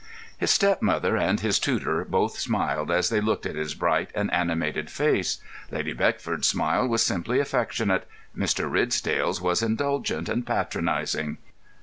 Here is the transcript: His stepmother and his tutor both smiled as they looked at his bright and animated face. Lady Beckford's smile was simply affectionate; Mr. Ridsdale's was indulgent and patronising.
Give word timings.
His 0.35 0.49
stepmother 0.49 1.15
and 1.15 1.39
his 1.41 1.59
tutor 1.59 2.03
both 2.03 2.39
smiled 2.39 2.89
as 2.89 3.09
they 3.09 3.21
looked 3.21 3.45
at 3.45 3.53
his 3.55 3.75
bright 3.75 4.09
and 4.15 4.33
animated 4.33 4.89
face. 4.89 5.37
Lady 5.69 5.93
Beckford's 5.93 6.47
smile 6.47 6.87
was 6.87 7.03
simply 7.03 7.39
affectionate; 7.39 8.07
Mr. 8.35 8.65
Ridsdale's 8.67 9.41
was 9.41 9.61
indulgent 9.61 10.27
and 10.27 10.43
patronising. 10.43 11.37